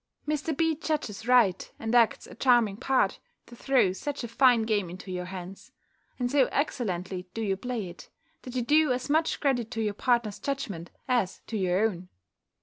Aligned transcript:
Mr. 0.27 0.57
B. 0.57 0.73
judges 0.75 1.27
right, 1.27 1.71
and 1.77 1.93
acts 1.93 2.25
a 2.25 2.33
charming 2.33 2.75
part, 2.75 3.19
to 3.45 3.55
throw 3.55 3.93
such 3.93 4.23
a 4.23 4.27
fine 4.27 4.63
game 4.63 4.89
into 4.89 5.11
your 5.11 5.25
hands. 5.25 5.71
And 6.17 6.31
so 6.31 6.45
excellently 6.51 7.29
do 7.35 7.41
you 7.43 7.55
play 7.55 7.87
it, 7.87 8.09
that 8.41 8.55
you 8.55 8.63
do 8.63 8.91
as 8.91 9.11
much 9.11 9.39
credit 9.39 9.69
to 9.69 9.81
your 9.83 9.93
partner's 9.93 10.39
judgment 10.39 10.89
as 11.07 11.41
to 11.45 11.55
your 11.55 11.85
own. 11.87 12.09